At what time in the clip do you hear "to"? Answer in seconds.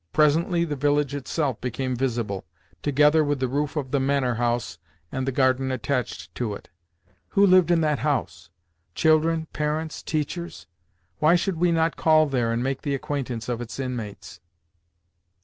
6.33-6.55